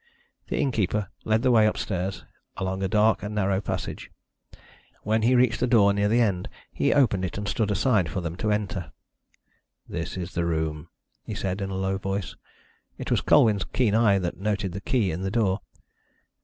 The 0.47 0.57
innkeeper 0.57 1.09
led 1.25 1.43
the 1.43 1.51
way 1.51 1.67
upstairs 1.67 2.25
along 2.57 2.81
a 2.81 2.87
dark 2.87 3.21
and 3.21 3.35
narrow 3.35 3.61
passage. 3.61 4.09
When 5.03 5.21
he 5.21 5.35
reached 5.35 5.61
a 5.61 5.67
door 5.67 5.93
near 5.93 6.07
the 6.07 6.21
end, 6.21 6.49
he 6.73 6.91
opened 6.91 7.23
it 7.23 7.37
and 7.37 7.47
stood 7.47 7.69
aside 7.69 8.09
for 8.09 8.19
them 8.19 8.35
to 8.37 8.49
enter. 8.51 8.93
"This 9.87 10.17
is 10.17 10.33
the 10.33 10.43
room," 10.45 10.87
he 11.23 11.35
said, 11.35 11.61
in 11.61 11.69
a 11.69 11.75
low 11.75 11.99
voice. 11.99 12.35
It 12.97 13.11
was 13.11 13.21
Colwyn's 13.21 13.63
keen 13.63 13.93
eye 13.93 14.17
that 14.17 14.37
noted 14.39 14.71
the 14.71 14.81
key 14.81 15.11
in 15.11 15.21
the 15.21 15.29
door. 15.29 15.59